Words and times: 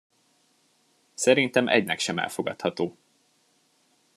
Szerintem 1.13 1.67
egynek 1.67 1.99
sem 1.99 2.17
elfogadható. 2.19 2.97